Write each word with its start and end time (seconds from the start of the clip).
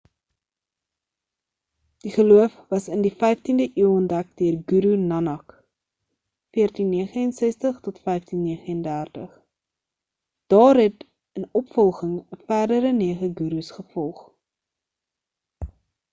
die 2.03 2.13
geloof 2.13 2.53
was 2.69 2.85
in 2.95 3.01
die 3.05 3.11
15de 3.23 3.67
eeu 3.81 3.89
ontdek 3.97 4.29
deur 4.41 4.55
guru 4.71 4.93
nanak 5.11 5.51
1469-1539. 5.57 5.59
daar 10.55 10.77
het 10.85 10.99
in 11.41 11.45
opvolging 11.61 12.15
‘n 12.39 12.41
verdere 12.49 12.91
nege 13.03 13.29
gurus 13.41 13.69
gevolg 13.77 14.17